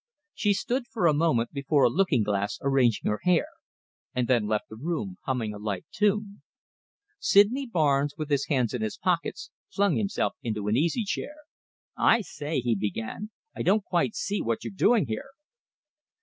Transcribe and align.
She 0.33 0.55
stood 0.55 0.87
for 0.87 1.05
a 1.05 1.13
moment 1.13 1.51
before 1.53 1.83
a 1.83 1.87
looking 1.89 2.23
glass 2.23 2.57
arranging 2.63 3.07
her 3.11 3.19
hair, 3.23 3.45
and 4.15 4.27
then 4.27 4.47
left 4.47 4.67
the 4.67 4.75
room 4.75 5.17
humming 5.25 5.53
a 5.53 5.59
light 5.59 5.85
tune. 5.91 6.41
Sydney 7.19 7.67
Barnes, 7.67 8.15
with 8.17 8.31
his 8.31 8.47
hands 8.47 8.73
in 8.73 8.81
his 8.81 8.97
pockets, 8.97 9.51
flung 9.71 9.97
himself 9.97 10.33
into 10.41 10.67
an 10.67 10.75
easy 10.75 11.03
chair. 11.03 11.35
"I 11.95 12.21
say," 12.21 12.61
he 12.61 12.73
began, 12.75 13.29
"I 13.55 13.61
don't 13.61 13.83
quite 13.83 14.15
see 14.15 14.41
what 14.41 14.63
you're 14.63 14.73
doing 14.75 15.05
here." 15.05 15.29